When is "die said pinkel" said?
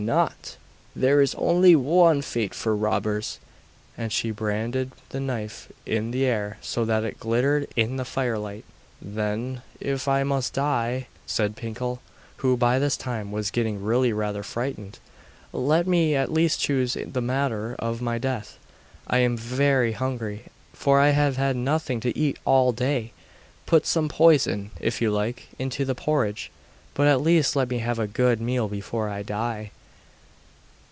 10.55-11.99